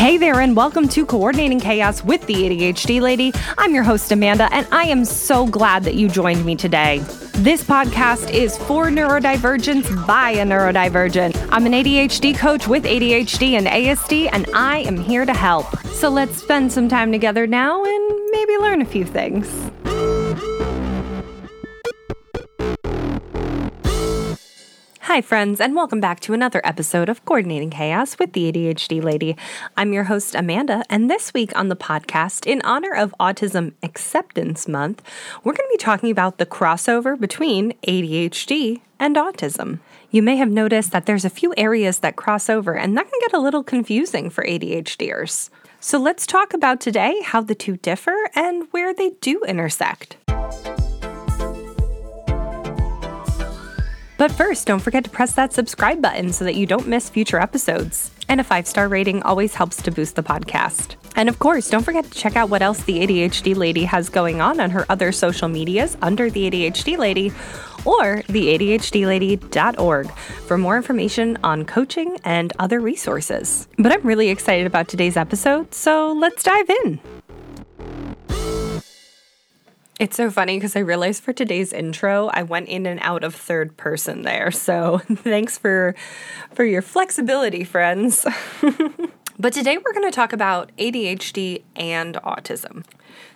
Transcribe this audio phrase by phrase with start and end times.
[0.00, 3.34] Hey there, and welcome to Coordinating Chaos with the ADHD Lady.
[3.58, 7.00] I'm your host, Amanda, and I am so glad that you joined me today.
[7.34, 11.48] This podcast is for neurodivergence by a neurodivergent.
[11.52, 15.66] I'm an ADHD coach with ADHD and ASD, and I am here to help.
[15.88, 19.46] So let's spend some time together now and maybe learn a few things.
[25.10, 29.36] Hi, friends, and welcome back to another episode of Coordinating Chaos with the ADHD Lady.
[29.76, 34.68] I'm your host, Amanda, and this week on the podcast, in honor of Autism Acceptance
[34.68, 35.02] Month,
[35.42, 39.80] we're going to be talking about the crossover between ADHD and autism.
[40.12, 43.20] You may have noticed that there's a few areas that cross over, and that can
[43.20, 45.50] get a little confusing for ADHDers.
[45.80, 50.18] So let's talk about today how the two differ and where they do intersect.
[54.20, 57.40] But first, don't forget to press that subscribe button so that you don't miss future
[57.40, 58.10] episodes.
[58.28, 60.96] And a five star rating always helps to boost the podcast.
[61.16, 64.42] And of course, don't forget to check out what else the ADHD Lady has going
[64.42, 67.28] on on her other social medias under the ADHD Lady
[67.86, 73.68] or theadhdlady.org for more information on coaching and other resources.
[73.78, 77.00] But I'm really excited about today's episode, so let's dive in.
[80.00, 83.34] It's so funny because I realized for today's intro, I went in and out of
[83.34, 84.50] third person there.
[84.50, 85.94] So thanks for
[86.54, 88.24] for your flexibility, friends.
[89.38, 92.82] but today we're going to talk about ADHD and autism.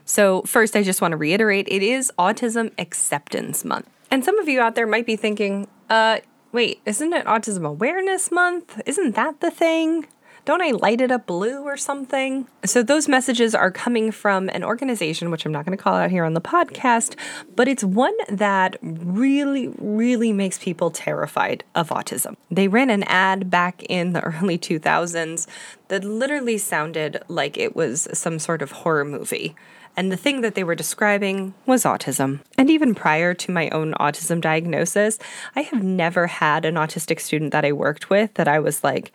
[0.07, 3.91] So first, I just want to reiterate, it is Autism Acceptance Month.
[4.11, 6.21] And some of you out there might be thinking, uh,
[6.53, 8.81] wait, isn't it Autism Awareness Month?
[8.87, 10.07] Isn't that the thing?
[10.45, 12.47] Don't I light it up blue or something?
[12.67, 16.11] So, those messages are coming from an organization, which I'm not going to call out
[16.11, 17.17] here on the podcast,
[17.57, 22.37] but it's one that really, really makes people terrified of autism.
[22.51, 25.47] They ran an ad back in the early 2000s
[25.89, 29.55] that literally sounded like it was some sort of horror movie.
[29.97, 32.41] And the thing that they were describing was autism.
[32.59, 35.19] And even prior to my own autism diagnosis,
[35.55, 39.13] I have never had an autistic student that I worked with that I was like,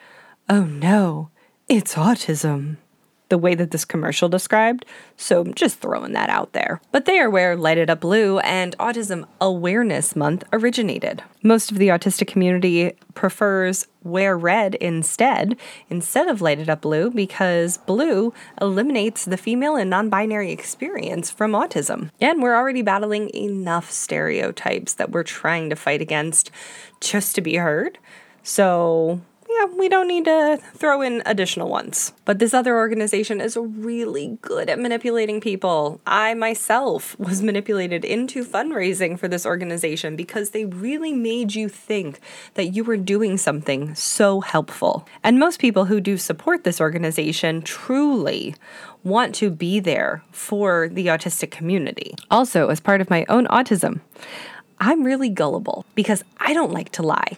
[0.50, 1.30] oh no,
[1.68, 2.78] it's autism.
[3.30, 6.82] The way that this commercial described, so I'm just throwing that out there.
[6.92, 11.22] But they are where Light It Up Blue and Autism Awareness Month originated.
[11.44, 15.58] Most of the autistic community prefers Wear Red instead,
[15.92, 21.30] instead of Light It Up Blue, because blue eliminates the female and non binary experience
[21.30, 22.10] from autism.
[22.20, 26.50] And we're already battling enough stereotypes that we're trying to fight against
[27.00, 28.00] just to be heard.
[28.42, 32.14] So yeah, we don't need to throw in additional ones.
[32.24, 36.00] But this other organization is really good at manipulating people.
[36.06, 42.20] I myself was manipulated into fundraising for this organization because they really made you think
[42.54, 45.08] that you were doing something so helpful.
[45.24, 48.56] And most people who do support this organization truly
[49.04, 52.14] want to be there for the autistic community.
[52.30, 54.02] Also, as part of my own autism,
[54.80, 57.38] I'm really gullible because I don't like to lie.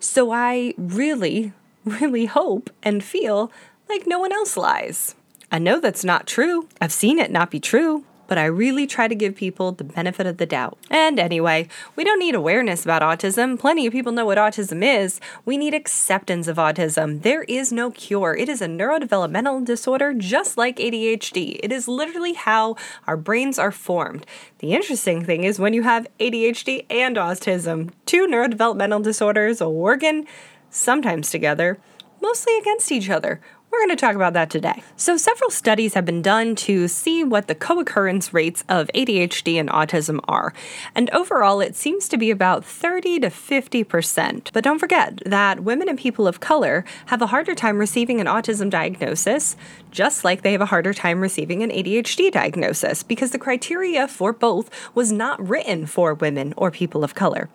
[0.00, 1.52] So I really,
[1.84, 3.52] really hope and feel
[3.88, 5.14] like no one else lies.
[5.52, 6.68] I know that's not true.
[6.80, 10.24] I've seen it not be true, but I really try to give people the benefit
[10.24, 10.78] of the doubt.
[10.88, 13.58] And anyway, we don't need awareness about autism.
[13.58, 15.20] Plenty of people know what autism is.
[15.44, 17.22] We need acceptance of autism.
[17.22, 18.36] There is no cure.
[18.36, 21.58] It is a neurodevelopmental disorder just like ADHD.
[21.60, 22.76] It is literally how
[23.08, 24.24] our brains are formed.
[24.60, 30.24] The interesting thing is when you have ADHD and autism, two neurodevelopmental disorders working
[30.70, 31.80] sometimes together,
[32.20, 33.40] mostly against each other.
[33.70, 34.82] We're going to talk about that today.
[34.96, 39.60] So, several studies have been done to see what the co occurrence rates of ADHD
[39.60, 40.52] and autism are.
[40.94, 44.50] And overall, it seems to be about 30 to 50%.
[44.52, 48.26] But don't forget that women and people of color have a harder time receiving an
[48.26, 49.56] autism diagnosis,
[49.92, 54.32] just like they have a harder time receiving an ADHD diagnosis, because the criteria for
[54.32, 57.48] both was not written for women or people of color.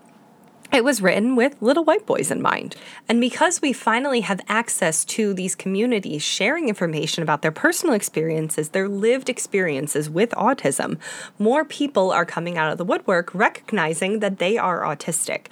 [0.73, 2.75] It was written with little white boys in mind.
[3.07, 8.69] And because we finally have access to these communities sharing information about their personal experiences,
[8.69, 10.97] their lived experiences with autism,
[11.39, 15.47] more people are coming out of the woodwork recognizing that they are autistic.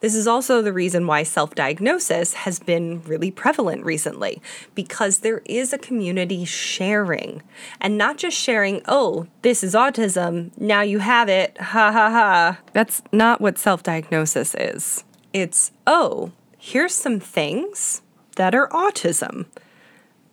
[0.00, 4.40] This is also the reason why self diagnosis has been really prevalent recently,
[4.74, 7.42] because there is a community sharing
[7.80, 12.58] and not just sharing, oh, this is autism, now you have it, ha ha ha.
[12.72, 15.04] That's not what self diagnosis is.
[15.32, 18.02] It's, oh, here's some things
[18.36, 19.46] that are autism.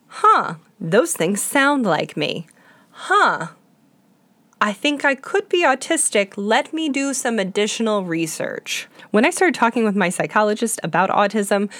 [0.08, 2.46] Huh, those things sound like me.
[2.90, 3.48] Huh,
[4.60, 6.32] I think I could be autistic.
[6.36, 8.88] Let me do some additional research.
[9.10, 11.70] When I started talking with my psychologist about autism,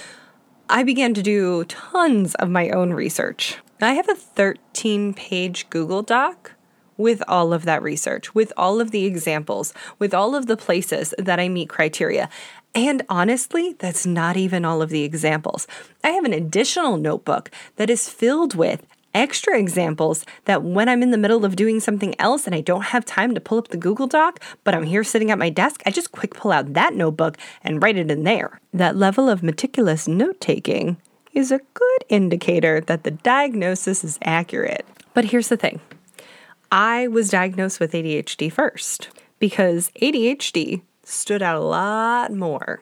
[0.68, 3.58] I began to do tons of my own research.
[3.80, 6.52] I have a 13 page Google Doc
[6.96, 11.14] with all of that research, with all of the examples, with all of the places
[11.18, 12.28] that I meet criteria.
[12.74, 15.66] And honestly, that's not even all of the examples.
[16.04, 21.10] I have an additional notebook that is filled with extra examples that when I'm in
[21.10, 23.78] the middle of doing something else and I don't have time to pull up the
[23.78, 26.92] Google Doc, but I'm here sitting at my desk, I just quick pull out that
[26.92, 28.60] notebook and write it in there.
[28.74, 30.98] That level of meticulous note taking
[31.32, 34.84] is a good indicator that the diagnosis is accurate.
[35.14, 35.80] But here's the thing
[36.70, 39.08] I was diagnosed with ADHD first
[39.38, 42.80] because ADHD stood out a lot more.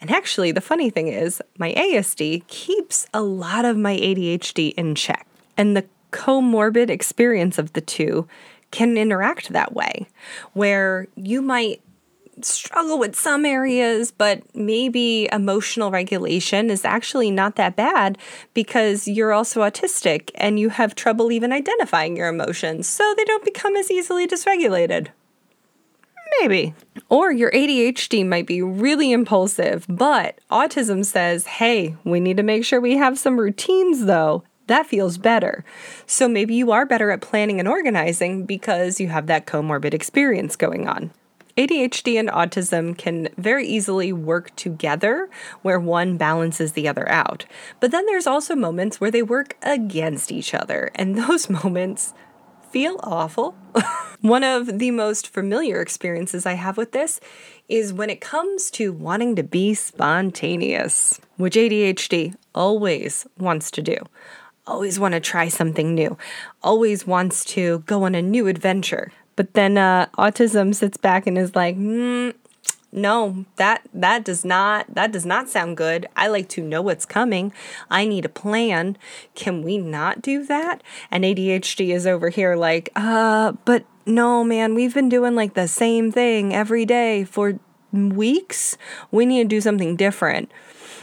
[0.00, 4.94] And actually, the funny thing is, my ASD keeps a lot of my ADHD in
[4.94, 5.26] check.
[5.56, 8.28] And the comorbid experience of the two
[8.70, 10.06] can interact that way,
[10.52, 11.80] where you might
[12.42, 18.18] struggle with some areas, but maybe emotional regulation is actually not that bad
[18.54, 23.44] because you're also autistic and you have trouble even identifying your emotions, so they don't
[23.44, 25.08] become as easily dysregulated.
[26.40, 26.74] Maybe.
[27.08, 32.64] Or your ADHD might be really impulsive, but autism says, hey, we need to make
[32.64, 34.42] sure we have some routines though.
[34.66, 35.64] That feels better.
[36.06, 40.56] So maybe you are better at planning and organizing because you have that comorbid experience
[40.56, 41.10] going on.
[41.56, 45.28] ADHD and autism can very easily work together
[45.62, 47.46] where one balances the other out.
[47.78, 52.12] But then there's also moments where they work against each other, and those moments
[52.70, 53.54] feel awful.
[54.20, 57.20] One of the most familiar experiences I have with this
[57.68, 63.96] is when it comes to wanting to be spontaneous, which ADHD always wants to do.
[64.66, 66.16] Always want to try something new,
[66.62, 69.12] always wants to go on a new adventure.
[69.36, 72.34] But then uh, autism sits back and is like, mm,
[72.94, 76.06] no that that does not that does not sound good.
[76.16, 77.52] I like to know what's coming.
[77.90, 78.96] I need a plan.
[79.34, 80.82] Can we not do that?
[81.10, 85.66] And adhd is over here like uh but no man we've been doing like the
[85.66, 87.58] same thing every day for
[87.92, 88.78] weeks.
[89.10, 90.50] We need to do something different.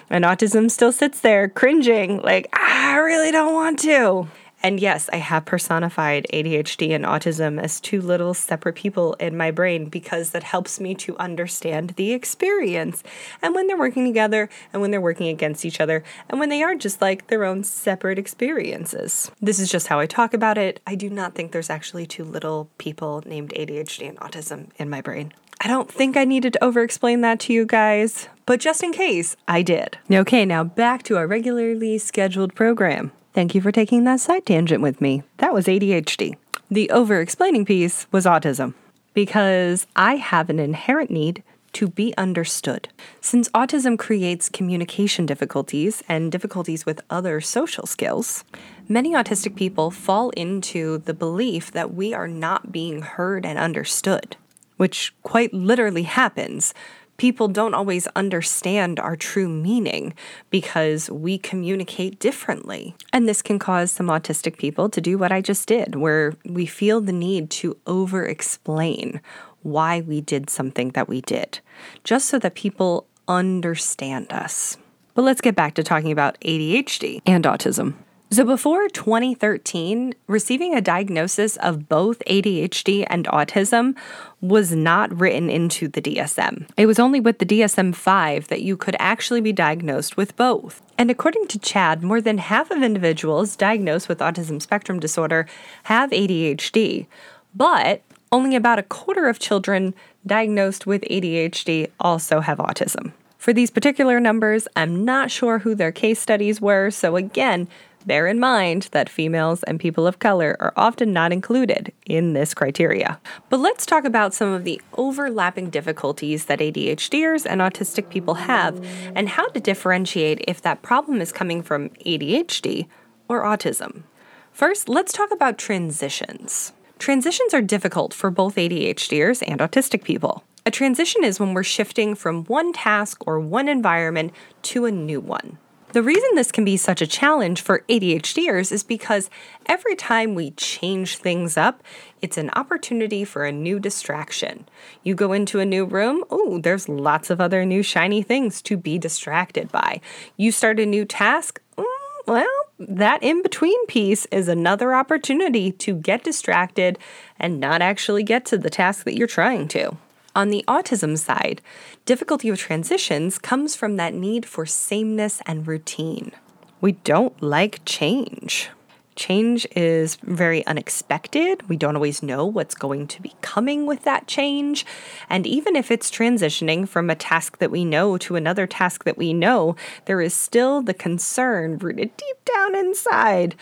[0.09, 4.27] And autism still sits there cringing like i really don't want to
[4.63, 9.51] and yes, I have personified ADHD and autism as two little separate people in my
[9.51, 13.03] brain because that helps me to understand the experience
[13.41, 16.61] and when they're working together and when they're working against each other and when they
[16.61, 19.31] are just like their own separate experiences.
[19.41, 20.79] This is just how I talk about it.
[20.85, 25.01] I do not think there's actually two little people named ADHD and autism in my
[25.01, 25.33] brain.
[25.63, 28.91] I don't think I needed to over explain that to you guys, but just in
[28.91, 29.97] case, I did.
[30.11, 33.11] Okay, now back to our regularly scheduled program.
[33.33, 35.23] Thank you for taking that side tangent with me.
[35.37, 36.35] That was ADHD.
[36.69, 38.73] The over explaining piece was autism,
[39.13, 41.41] because I have an inherent need
[41.73, 42.89] to be understood.
[43.21, 48.43] Since autism creates communication difficulties and difficulties with other social skills,
[48.89, 54.35] many autistic people fall into the belief that we are not being heard and understood,
[54.75, 56.73] which quite literally happens
[57.21, 60.12] people don't always understand our true meaning
[60.50, 62.95] because we communicate differently.
[63.13, 66.65] And this can cause some autistic people to do what I just did, where we
[66.65, 69.21] feel the need to over explain
[69.62, 71.59] why we did something that we did,
[72.03, 74.77] just so that people understand us.
[75.13, 77.93] But let's get back to talking about ADHD and autism.
[78.33, 83.93] So, before 2013, receiving a diagnosis of both ADHD and autism
[84.39, 86.69] was not written into the DSM.
[86.77, 90.81] It was only with the DSM 5 that you could actually be diagnosed with both.
[90.97, 95.45] And according to CHADD, more than half of individuals diagnosed with autism spectrum disorder
[95.83, 97.07] have ADHD,
[97.53, 99.93] but only about a quarter of children
[100.25, 103.11] diagnosed with ADHD also have autism.
[103.38, 107.67] For these particular numbers, I'm not sure who their case studies were, so again,
[108.05, 112.53] Bear in mind that females and people of color are often not included in this
[112.53, 113.20] criteria.
[113.50, 118.84] But let's talk about some of the overlapping difficulties that ADHDers and autistic people have
[119.15, 122.88] and how to differentiate if that problem is coming from ADHD
[123.27, 124.03] or autism.
[124.51, 126.74] First, let's talk about transitions.
[126.98, 130.43] Transitions are difficult for both ADHDers and autistic people.
[130.65, 135.20] A transition is when we're shifting from one task or one environment to a new
[135.20, 135.58] one.
[135.93, 139.29] The reason this can be such a challenge for ADHDers is because
[139.65, 141.83] every time we change things up,
[142.21, 144.69] it's an opportunity for a new distraction.
[145.03, 148.77] You go into a new room, oh, there's lots of other new shiny things to
[148.77, 150.00] be distracted by.
[150.38, 151.83] You start a new task, mm,
[152.25, 152.48] well,
[152.79, 156.98] that in between piece is another opportunity to get distracted
[157.38, 159.98] and not actually get to the task that you're trying to.
[160.35, 161.61] On the autism side,
[162.05, 166.31] difficulty with transitions comes from that need for sameness and routine.
[166.79, 168.69] We don't like change.
[169.15, 171.67] change is very unexpected.
[171.69, 174.85] We don't always know what's going to be coming with that change.
[175.29, 179.17] And even if it's transitioning from a task that we know to another task that
[179.17, 183.55] we know, there is still the concern rooted deep down inside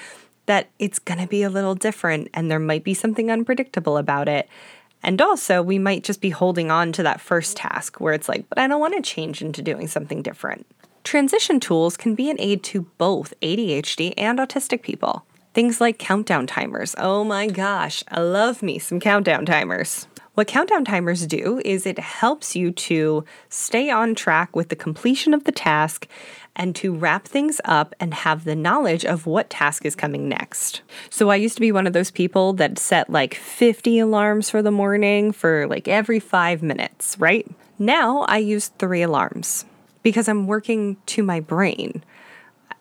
[0.45, 4.29] that it's going to be a little different and there might be something unpredictable about
[4.29, 4.47] it.
[5.01, 8.49] And also, we might just be holding on to that first task where it's like,
[8.49, 10.65] but I don't want to change into doing something different.
[11.03, 15.25] Transition tools can be an aid to both ADHD and autistic people.
[15.53, 16.93] Things like countdown timers.
[16.97, 20.07] Oh my gosh, I love me some countdown timers.
[20.39, 25.33] What countdown timers do is it helps you to stay on track with the completion
[25.33, 26.07] of the task
[26.55, 30.81] and to wrap things up and have the knowledge of what task is coming next.
[31.09, 34.61] So I used to be one of those people that set like 50 alarms for
[34.61, 37.45] the morning for like every five minutes, right?
[37.77, 39.65] Now I use three alarms
[40.03, 42.01] because I'm working to my brain.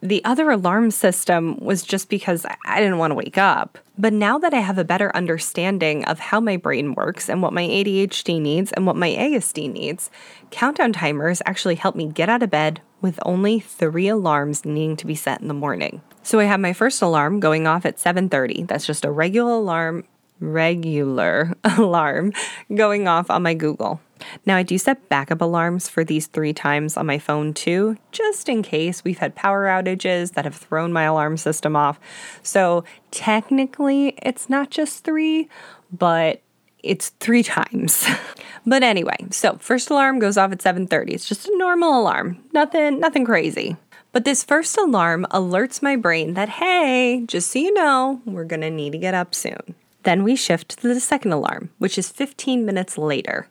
[0.01, 3.79] The other alarm system was just because I didn't want to wake up.
[3.99, 7.53] But now that I have a better understanding of how my brain works and what
[7.53, 10.09] my ADHD needs and what my ASD needs,
[10.51, 15.07] countdown timers actually help me get out of bed with only 3 alarms needing to
[15.07, 16.01] be set in the morning.
[16.23, 18.69] So I have my first alarm going off at 7:30.
[18.69, 20.05] That's just a regular alarm
[20.41, 22.33] regular alarm
[22.75, 24.01] going off on my Google.
[24.45, 28.49] Now, I do set backup alarms for these three times on my phone too, just
[28.49, 32.01] in case we've had power outages that have thrown my alarm system off.
[32.43, 35.49] So, technically, it's not just three,
[35.93, 36.43] but
[36.83, 38.07] it's three times.
[38.67, 41.13] but anyway, so first alarm goes off at 7:30.
[41.13, 42.39] It's just a normal alarm.
[42.53, 43.77] Nothing nothing crazy.
[44.13, 48.63] But this first alarm alerts my brain that hey, just so you know, we're going
[48.63, 49.75] to need to get up soon.
[50.09, 53.47] Then we shift to the second alarm, which is 15 minutes later.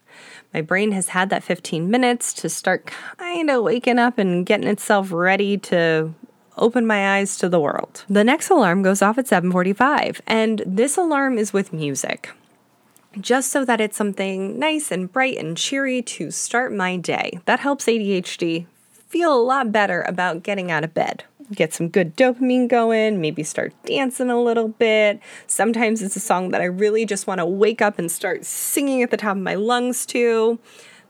[0.56, 4.68] My brain has had that 15 minutes to start kind of waking up and getting
[4.68, 6.16] itself ready to
[6.58, 8.06] open my eyes to the world.
[8.10, 12.32] The next alarm goes off at 7:45, and this alarm is with music.
[13.22, 17.40] Just so that it's something nice and bright and cheery to start my day.
[17.46, 18.66] That helps ADHD
[19.08, 21.24] feel a lot better about getting out of bed
[21.54, 25.20] get some good dopamine going, maybe start dancing a little bit.
[25.48, 29.02] Sometimes it's a song that I really just want to wake up and start singing
[29.02, 30.60] at the top of my lungs to.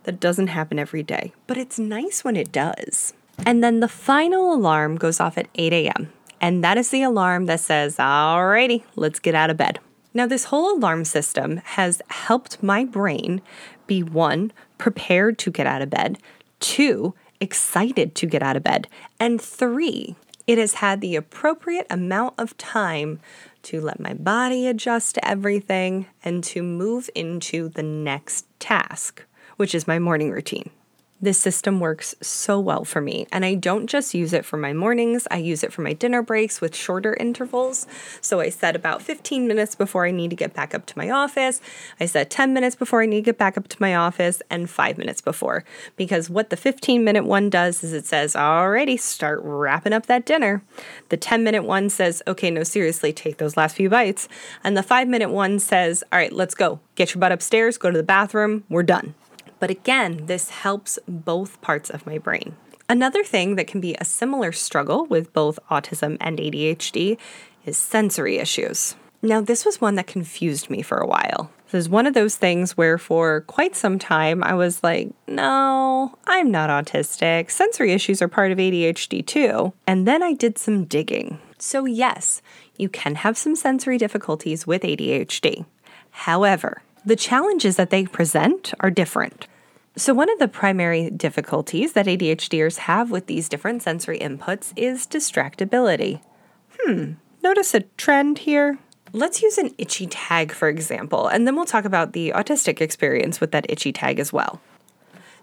[0.04, 3.14] That doesn't happen every day, but it's nice when it does.
[3.46, 6.14] And then the final alarm goes off at 8 a.m.
[6.40, 9.80] And that is the alarm that says, Alrighty, let's get out of bed.
[10.14, 13.42] Now, this whole alarm system has helped my brain
[13.86, 16.18] be one, prepared to get out of bed,
[16.60, 18.88] two, excited to get out of bed,
[19.20, 20.16] and three,
[20.48, 23.20] it has had the appropriate amount of time
[23.64, 29.26] to let my body adjust to everything and to move into the next task,
[29.58, 30.70] which is my morning routine.
[31.20, 34.72] This system works so well for me, and I don't just use it for my
[34.72, 37.88] mornings, I use it for my dinner breaks with shorter intervals.
[38.22, 41.10] So I set about 15 minutes before I need to get back up to my
[41.10, 41.60] office,
[42.00, 44.70] I set 10 minutes before I need to get back up to my office, and
[44.70, 45.64] five minutes before.
[45.96, 50.24] Because what the 15 minute one does is it says, Alrighty, start wrapping up that
[50.24, 50.62] dinner.
[51.10, 54.30] The 10 minute one says, Okay, no, seriously, take those last few bites.
[54.64, 56.80] And the five minute one says, All right, let's go.
[56.94, 59.16] Get your butt upstairs, go to the bathroom, we're done.
[59.60, 62.56] But again, this helps both parts of my brain.
[62.90, 67.18] Another thing that can be a similar struggle with both autism and ADHD
[67.66, 68.96] is sensory issues.
[69.22, 71.52] Now, this was one that confused me for a while.
[71.66, 76.18] This is one of those things where, for quite some time, I was like, no,
[76.26, 77.52] I'm not autistic.
[77.52, 79.74] Sensory issues are part of ADHD too.
[79.86, 81.40] And then I did some digging.
[81.58, 82.42] So, yes,
[82.78, 85.66] you can have some sensory difficulties with ADHD.
[86.12, 89.48] However, the challenges that they present are different.
[89.96, 95.08] So, one of the primary difficulties that ADHDers have with these different sensory inputs is
[95.08, 96.20] distractibility.
[96.78, 98.78] Hmm, notice a trend here?
[99.14, 103.40] Let's use an itchy tag, for example, and then we'll talk about the autistic experience
[103.40, 104.60] with that itchy tag as well.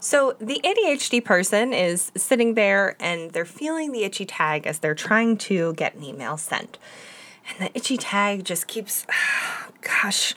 [0.01, 4.95] So, the ADHD person is sitting there and they're feeling the itchy tag as they're
[4.95, 6.79] trying to get an email sent.
[7.49, 9.07] And the itchy tag just keeps,
[9.81, 10.35] gosh,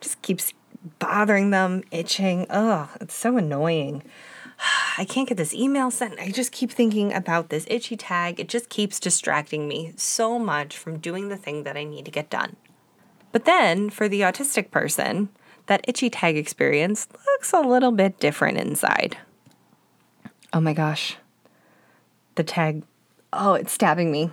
[0.00, 0.52] just keeps
[0.98, 2.46] bothering them, itching.
[2.50, 4.02] Oh, it's so annoying.
[4.98, 6.18] I can't get this email sent.
[6.18, 8.40] I just keep thinking about this itchy tag.
[8.40, 12.10] It just keeps distracting me so much from doing the thing that I need to
[12.10, 12.56] get done.
[13.30, 15.28] But then for the autistic person,
[15.66, 19.18] that itchy tag experience looks a little bit different inside.
[20.52, 21.16] Oh my gosh.
[22.36, 22.82] The tag
[23.32, 24.30] oh, it's stabbing me.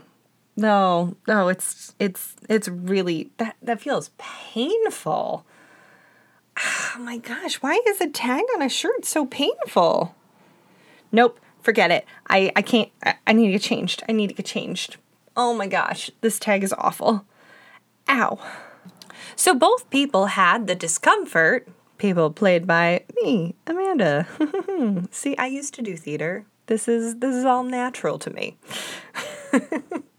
[0.57, 5.45] No, no, it's it's it's really that that feels painful
[6.57, 10.15] oh my gosh, why is a tag on a shirt so painful?
[11.11, 12.05] Nope, forget it.
[12.29, 14.03] I, I can't, I, I need to get changed.
[14.07, 14.97] I need to get changed.
[15.37, 17.25] Oh my gosh, this tag is awful.
[18.09, 18.39] Ow.
[19.35, 21.67] So both people had the discomfort.
[21.97, 24.27] People played by me, Amanda.
[25.11, 26.45] See, I used to do theater.
[26.67, 28.57] This is this is all natural to me.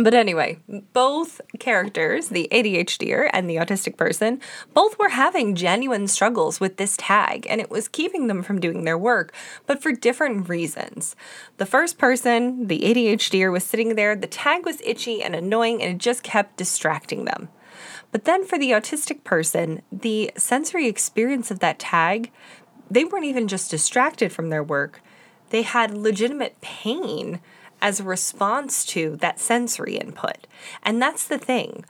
[0.00, 0.60] But anyway,
[0.92, 4.40] both characters, the ADHDer and the autistic person,
[4.72, 8.84] both were having genuine struggles with this tag, and it was keeping them from doing
[8.84, 9.34] their work,
[9.66, 11.16] but for different reasons.
[11.56, 15.96] The first person, the ADHDer, was sitting there, the tag was itchy and annoying, and
[15.96, 17.48] it just kept distracting them.
[18.12, 22.30] But then for the autistic person, the sensory experience of that tag,
[22.88, 25.00] they weren't even just distracted from their work,
[25.50, 27.40] they had legitimate pain
[27.80, 30.46] as a response to that sensory input.
[30.82, 31.84] And that's the thing.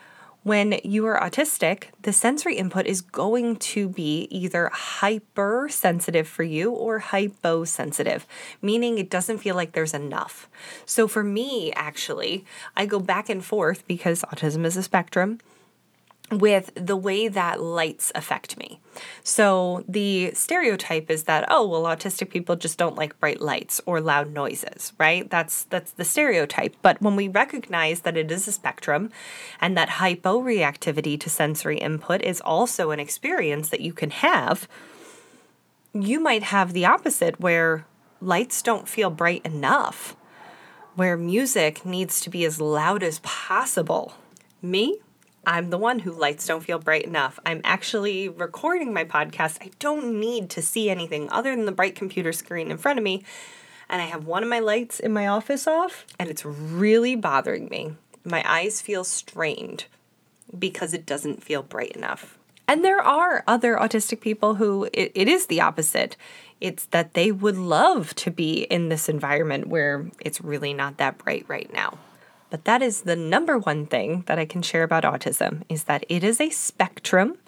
[0.45, 6.71] When you are autistic, the sensory input is going to be either hypersensitive for you
[6.71, 8.27] or hyposensitive,
[8.63, 10.49] meaning it doesn't feel like there's enough.
[10.87, 15.41] So for me, actually, I go back and forth because autism is a spectrum
[16.31, 18.81] with the way that lights affect me.
[19.23, 24.01] So, the stereotype is that oh, well autistic people just don't like bright lights or
[24.01, 25.29] loud noises, right?
[25.31, 26.77] That's that's the stereotype.
[26.83, 29.11] But when we recognize that it is a spectrum
[29.61, 34.69] and that hyporeactivity to sensory input is also an experience that you can have,
[35.95, 37.87] you might have the opposite where
[38.21, 40.17] lights don't feel bright enough,
[40.95, 44.15] where music needs to be as loud as possible.
[44.61, 44.99] Me,
[45.49, 47.41] I'm the one who lights don't feel bright enough.
[47.47, 49.57] I'm actually recording my podcast.
[49.63, 53.03] I don't need to see anything other than the bright computer screen in front of
[53.03, 53.25] me.
[53.89, 57.71] And I have one of my lights in my office off, and it's really bothering
[57.71, 57.95] me.
[58.25, 59.87] My eyes feel strained
[60.57, 62.37] because it doesn't feel bright enough.
[62.69, 66.19] And there are other autistic people who it, it is the opposite.
[66.61, 71.17] It's that they would love to be in this environment where it's really not that
[71.17, 71.97] bright right now.
[72.51, 76.05] But that is the number one thing that I can share about autism is that
[76.09, 77.39] it is a spectrum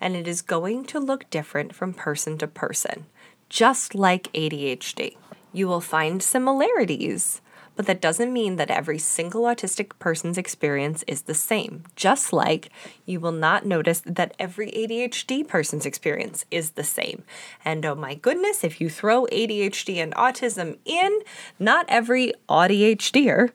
[0.00, 3.06] and it is going to look different from person to person,
[3.48, 5.16] just like ADHD.
[5.52, 7.40] You will find similarities,
[7.76, 11.84] but that doesn't mean that every single autistic person's experience is the same.
[11.96, 12.70] Just like
[13.04, 17.24] you will not notice that every ADHD person's experience is the same.
[17.64, 21.20] And oh my goodness, if you throw ADHD and autism in,
[21.58, 23.50] not every ADHDer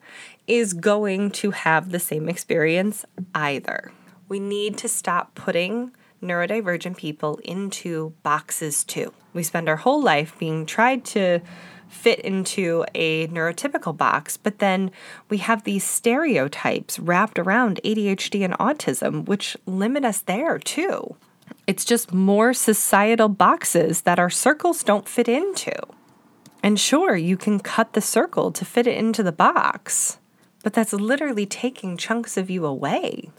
[0.49, 3.91] is going to have the same experience either.
[4.27, 9.13] We need to stop putting neurodivergent people into boxes too.
[9.33, 11.39] We spend our whole life being tried to
[11.87, 14.91] fit into a neurotypical box, but then
[15.29, 21.15] we have these stereotypes wrapped around ADHD and autism, which limit us there too.
[21.67, 25.73] It's just more societal boxes that our circles don't fit into.
[26.61, 30.19] And sure, you can cut the circle to fit it into the box,
[30.63, 33.29] but that's literally taking chunks of you away.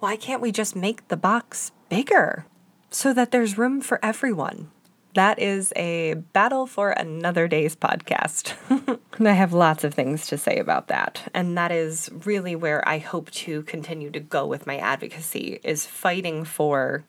[0.00, 2.46] Why can't we just make the box bigger
[2.90, 4.70] so that there's room for everyone?
[5.14, 8.54] That is a battle for another day's podcast.
[9.20, 11.28] I have lots of things to say about that.
[11.34, 15.86] And that is really where I hope to continue to go with my advocacy is
[15.86, 17.04] fighting for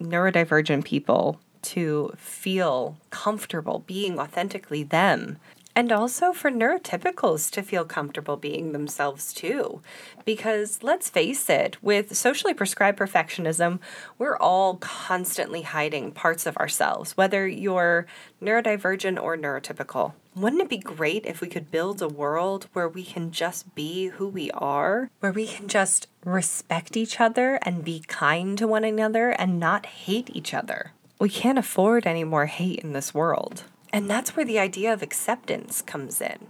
[0.00, 5.38] neurodivergent people to feel comfortable being authentically them
[5.74, 9.80] and also for neurotypicals to feel comfortable being themselves too.
[10.24, 13.78] Because let's face it, with socially prescribed perfectionism,
[14.18, 18.06] we're all constantly hiding parts of ourselves, whether you're
[18.42, 20.12] neurodivergent or neurotypical.
[20.34, 24.08] Wouldn't it be great if we could build a world where we can just be
[24.08, 28.84] who we are, where we can just respect each other and be kind to one
[28.84, 30.92] another and not hate each other?
[31.18, 33.64] We can't afford any more hate in this world.
[33.92, 36.46] And that's where the idea of acceptance comes in.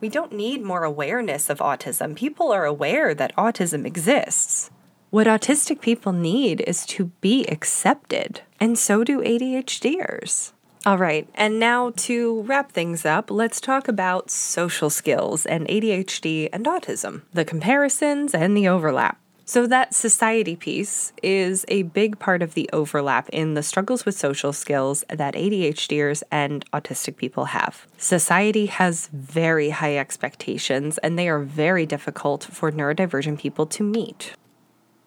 [0.00, 2.14] We don't need more awareness of autism.
[2.14, 4.70] People are aware that autism exists.
[5.10, 10.52] What autistic people need is to be accepted, and so do ADHDers.
[10.84, 16.48] All right, and now to wrap things up, let's talk about social skills and ADHD
[16.52, 19.18] and autism, the comparisons and the overlap.
[19.48, 24.18] So, that society piece is a big part of the overlap in the struggles with
[24.18, 27.86] social skills that ADHDers and autistic people have.
[27.96, 34.32] Society has very high expectations, and they are very difficult for neurodivergent people to meet.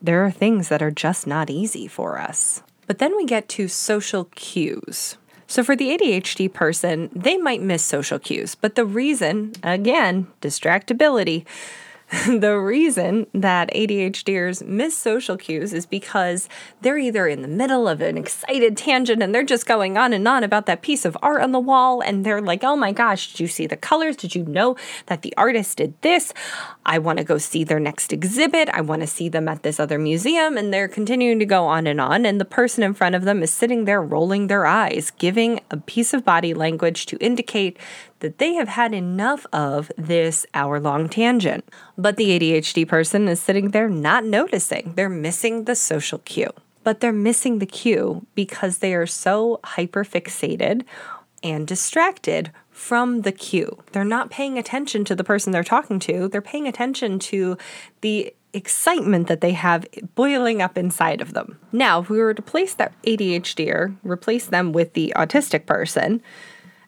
[0.02, 2.64] There are things that are just not easy for us.
[2.88, 5.18] But then we get to social cues.
[5.48, 11.46] So, for the ADHD person, they might miss social cues, but the reason, again, distractibility
[12.28, 16.50] the reason that ADHDers miss social cues is because
[16.82, 20.28] they're either in the middle of an excited tangent and they're just going on and
[20.28, 23.32] on about that piece of art on the wall and they're like, oh my gosh,
[23.32, 24.16] did you see the colors?
[24.16, 26.34] Did you know that the artist did this?
[26.84, 28.70] I want to go see their next exhibit.
[28.70, 30.58] I want to see them at this other museum.
[30.58, 32.26] And they're continuing to go on and on.
[32.26, 35.78] And the person in front of them is sitting there rolling their eyes, giving a
[35.78, 37.78] piece of body language to indicate
[38.20, 41.64] that they have had enough of this hour long tangent.
[42.00, 44.94] But the ADHD person is sitting there not noticing.
[44.96, 46.52] They're missing the social cue.
[46.86, 50.84] But they're missing the cue because they are so hyper fixated
[51.44, 53.84] and distracted from the cue.
[53.92, 57.58] They're not paying attention to the person they're talking to, they're paying attention to
[58.00, 59.86] the excitement that they have
[60.16, 61.60] boiling up inside of them.
[61.74, 66.22] Now, if we were to place that ADHD or replace them with the autistic person,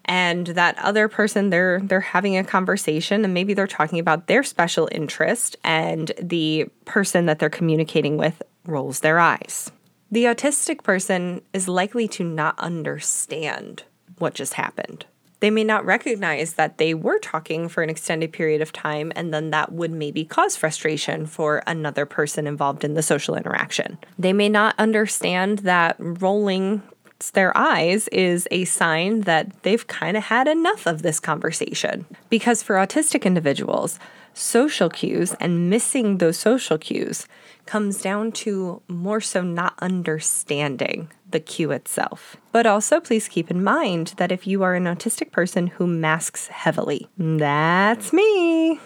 [0.05, 4.43] and that other person they're they're having a conversation and maybe they're talking about their
[4.43, 9.71] special interest and the person that they're communicating with rolls their eyes.
[10.11, 13.83] The autistic person is likely to not understand
[14.17, 15.05] what just happened.
[15.41, 19.33] They may not recognize that they were talking for an extended period of time, and
[19.33, 23.97] then that would maybe cause frustration for another person involved in the social interaction.
[24.19, 26.83] They may not understand that rolling
[27.29, 32.07] their eyes is a sign that they've kind of had enough of this conversation.
[32.29, 33.99] Because for autistic individuals,
[34.33, 37.27] social cues and missing those social cues
[37.65, 42.37] comes down to more so not understanding the cue itself.
[42.51, 46.47] But also, please keep in mind that if you are an autistic person who masks
[46.47, 48.79] heavily, that's me,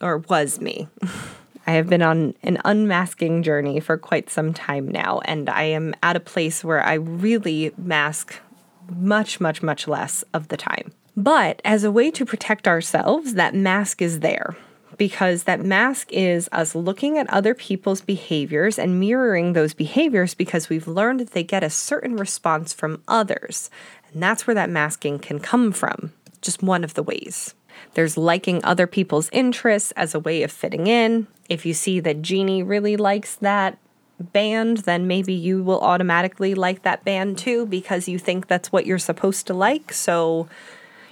[0.00, 0.88] or was me.
[1.68, 5.94] I have been on an unmasking journey for quite some time now, and I am
[6.02, 8.40] at a place where I really mask
[8.88, 10.92] much, much, much less of the time.
[11.14, 14.56] But as a way to protect ourselves, that mask is there
[14.96, 20.70] because that mask is us looking at other people's behaviors and mirroring those behaviors because
[20.70, 23.68] we've learned that they get a certain response from others.
[24.10, 27.54] And that's where that masking can come from, just one of the ways.
[27.94, 31.26] There's liking other people's interests as a way of fitting in.
[31.48, 33.78] If you see that Jeannie really likes that
[34.20, 38.86] band, then maybe you will automatically like that band too because you think that's what
[38.86, 39.92] you're supposed to like.
[39.92, 40.48] So,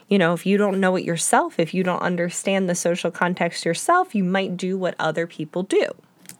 [0.08, 3.64] you know, if you don't know it yourself, if you don't understand the social context
[3.64, 5.88] yourself, you might do what other people do.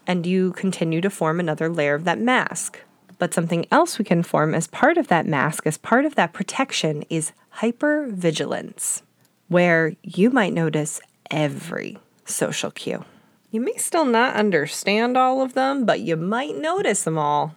[0.07, 2.81] And you continue to form another layer of that mask.
[3.19, 6.33] But something else we can form as part of that mask, as part of that
[6.33, 9.03] protection, is hypervigilance
[9.49, 13.05] where you might notice every social cue.
[13.51, 17.55] You may still not understand all of them, but you might notice them all.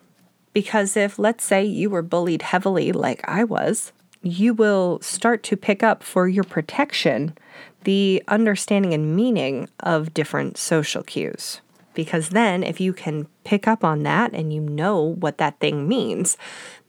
[0.53, 5.57] Because if, let's say, you were bullied heavily like I was, you will start to
[5.57, 7.37] pick up for your protection
[7.83, 11.61] the understanding and meaning of different social cues.
[11.93, 15.87] Because then, if you can pick up on that and you know what that thing
[15.87, 16.37] means,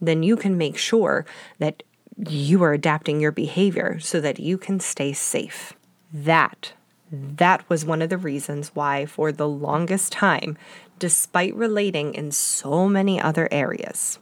[0.01, 1.25] then you can make sure
[1.59, 1.83] that
[2.29, 5.73] you are adapting your behavior so that you can stay safe.
[6.13, 6.73] That
[7.13, 10.57] that was one of the reasons why for the longest time
[11.01, 14.21] despite relating in so many other areas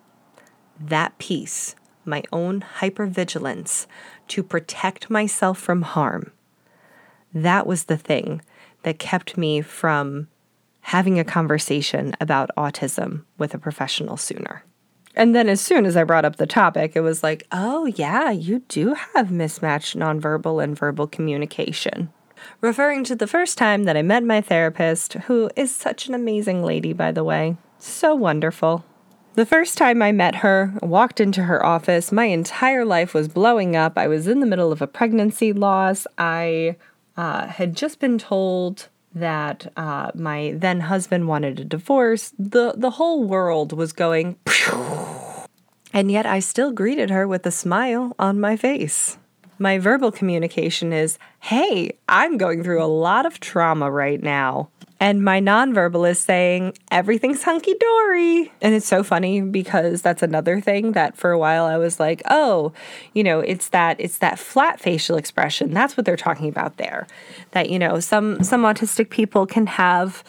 [0.80, 1.74] that piece
[2.06, 3.87] my own hypervigilance
[4.26, 6.32] to protect myself from harm
[7.34, 8.40] that was the thing
[8.84, 10.28] that kept me from
[10.80, 14.64] having a conversation about autism with a professional sooner.
[15.14, 18.30] And then as soon as I brought up the topic, it was like, oh, yeah,
[18.30, 22.12] you do have mismatched nonverbal and verbal communication.
[22.60, 26.62] Referring to the first time that I met my therapist, who is such an amazing
[26.62, 27.56] lady, by the way.
[27.78, 28.84] So wonderful.
[29.34, 33.76] The first time I met her, walked into her office, my entire life was blowing
[33.76, 33.96] up.
[33.96, 36.06] I was in the middle of a pregnancy loss.
[36.16, 36.76] I
[37.16, 42.32] uh, had just been told that uh, my then husband wanted a divorce.
[42.38, 44.36] The the whole world was going,
[45.92, 49.18] and yet I still greeted her with a smile on my face.
[49.58, 54.68] My verbal communication is, "Hey, I'm going through a lot of trauma right now."
[55.00, 58.52] And my nonverbal is saying, everything's hunky dory.
[58.60, 62.20] And it's so funny because that's another thing that for a while I was like,
[62.28, 62.72] oh,
[63.14, 65.72] you know, it's that it's that flat facial expression.
[65.72, 67.06] That's what they're talking about there.
[67.52, 70.24] That, you know, some some autistic people can have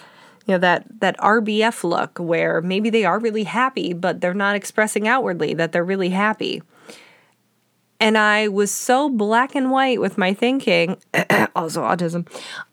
[0.46, 4.56] you know that that RBF look where maybe they are really happy but they're not
[4.56, 6.62] expressing outwardly that they're really happy.
[8.00, 10.98] And I was so black and white with my thinking,
[11.56, 12.28] also autism,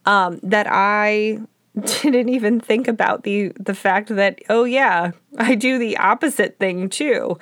[0.05, 1.41] um, that I
[2.03, 6.89] didn't even think about the the fact that oh yeah, I do the opposite thing
[6.89, 7.39] too.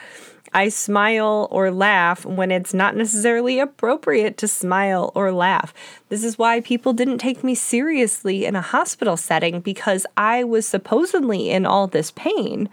[0.56, 5.74] I smile or laugh when it's not necessarily appropriate to smile or laugh.
[6.10, 10.66] This is why people didn't take me seriously in a hospital setting because I was
[10.66, 12.68] supposedly in all this pain.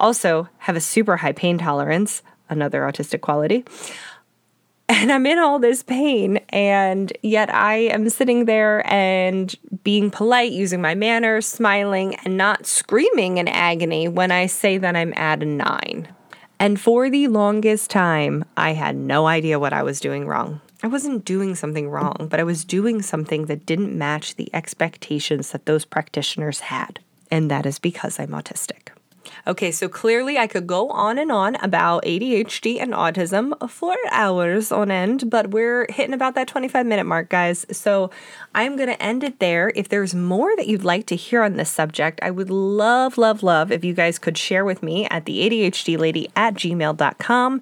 [0.00, 3.66] Also, have a super high pain tolerance, another autistic quality
[4.88, 10.52] and I'm in all this pain, and yet I am sitting there and being polite,
[10.52, 15.42] using my manners, smiling, and not screaming in agony when I say that I'm at
[15.42, 16.08] a nine.
[16.58, 20.60] And for the longest time, I had no idea what I was doing wrong.
[20.82, 25.50] I wasn't doing something wrong, but I was doing something that didn't match the expectations
[25.50, 27.00] that those practitioners had.
[27.30, 28.93] And that is because I'm autistic.
[29.46, 34.72] Okay, so clearly I could go on and on about ADHD and autism for hours
[34.72, 37.66] on end, but we're hitting about that 25 minute mark, guys.
[37.70, 38.10] So
[38.54, 39.72] I'm going to end it there.
[39.74, 43.42] If there's more that you'd like to hear on this subject, I would love, love,
[43.42, 47.60] love if you guys could share with me at the ADHD lady at gmail.com.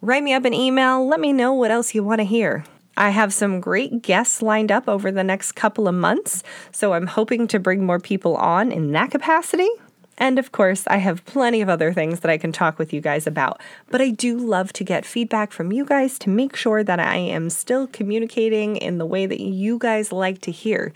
[0.00, 1.06] Write me up an email.
[1.06, 2.64] Let me know what else you want to hear.
[2.96, 7.08] I have some great guests lined up over the next couple of months, so I'm
[7.08, 9.68] hoping to bring more people on in that capacity.
[10.16, 13.00] And of course, I have plenty of other things that I can talk with you
[13.00, 13.60] guys about.
[13.90, 17.16] But I do love to get feedback from you guys to make sure that I
[17.16, 20.92] am still communicating in the way that you guys like to hear.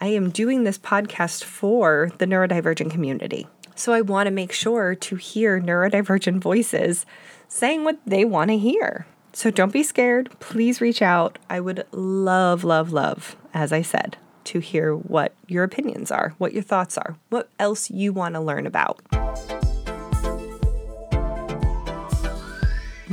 [0.00, 3.46] I am doing this podcast for the neurodivergent community.
[3.74, 7.06] So I want to make sure to hear neurodivergent voices
[7.48, 9.06] saying what they want to hear.
[9.32, 10.30] So don't be scared.
[10.38, 11.38] Please reach out.
[11.50, 16.52] I would love, love, love, as I said, to hear what your opinions are, what
[16.52, 19.00] your thoughts are, what else you want to learn about.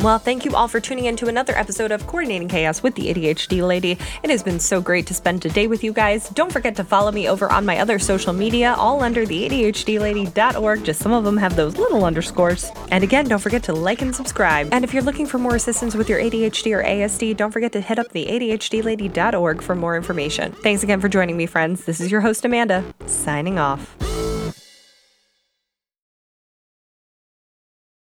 [0.01, 3.13] Well, thank you all for tuning in to another episode of Coordinating Chaos with the
[3.13, 3.99] ADHD Lady.
[4.23, 6.27] It has been so great to spend today with you guys.
[6.29, 10.83] Don't forget to follow me over on my other social media, all under the ADHDlady.org.
[10.83, 12.71] Just some of them have those little underscores.
[12.89, 14.69] And again, don't forget to like and subscribe.
[14.71, 17.81] And if you're looking for more assistance with your ADHD or ASD, don't forget to
[17.81, 20.51] hit up the ADHDlady.org for more information.
[20.63, 21.85] Thanks again for joining me, friends.
[21.85, 23.95] This is your host, Amanda, signing off.